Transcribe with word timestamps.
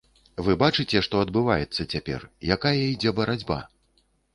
Вы 0.47 0.55
бачыце, 0.63 1.01
што 1.09 1.21
адбываецца 1.25 1.87
цяпер, 1.95 2.29
якая 2.59 2.77
ідзе 2.91 3.19
барацьба. 3.23 3.65